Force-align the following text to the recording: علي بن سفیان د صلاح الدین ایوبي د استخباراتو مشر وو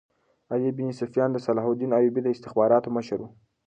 علي 0.51 0.69
بن 0.77 0.87
سفیان 1.01 1.29
د 1.33 1.37
صلاح 1.45 1.65
الدین 1.69 1.91
ایوبي 1.97 2.21
د 2.23 2.27
استخباراتو 2.35 2.93
مشر 2.97 3.19
وو 3.21 3.29